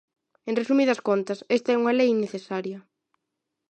[0.49, 2.79] En resumidas contas, esta é unha lei innecesaria.